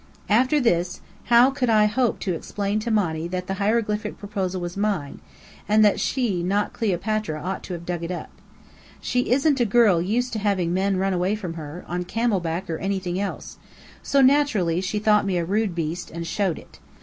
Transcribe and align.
After 0.29 0.59
this, 0.59 0.99
how 1.25 1.51
could 1.51 1.69
I 1.69 1.85
hope 1.85 2.19
to 2.21 2.33
explain 2.33 2.79
to 2.79 2.89
Monny 2.89 3.27
that 3.27 3.45
the 3.45 3.53
hieroglyphic 3.61 4.17
proposal 4.17 4.59
was 4.59 4.75
mine, 4.75 5.19
and 5.69 5.85
that 5.85 5.99
she, 5.99 6.41
not 6.41 6.73
Cleopatra, 6.73 7.39
ought 7.39 7.61
to 7.65 7.73
have 7.73 7.85
dug 7.85 8.03
it 8.03 8.09
up? 8.09 8.31
She 8.99 9.29
isn't 9.29 9.59
a 9.59 9.63
girl 9.65 10.01
used 10.01 10.33
to 10.33 10.39
having 10.39 10.73
men 10.73 10.97
run 10.97 11.13
away 11.13 11.35
from 11.35 11.53
her, 11.53 11.85
on 11.87 12.05
camelback 12.05 12.67
or 12.67 12.79
anything 12.79 13.19
else 13.19 13.57
so 14.01 14.21
naturally 14.21 14.81
she 14.81 14.97
thought 14.97 15.23
me 15.23 15.37
a 15.37 15.45
rude 15.45 15.75
beast, 15.75 16.09
and 16.09 16.25
showed 16.25 16.57
it. 16.57 16.79